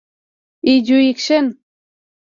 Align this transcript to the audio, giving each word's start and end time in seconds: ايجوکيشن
ايجوکيشن 0.67 1.45